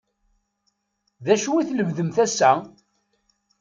D 1.25 1.27
acu 1.33 1.51
i 1.57 1.63
tlemdemt 1.69 2.17
ass-a? 2.25 2.51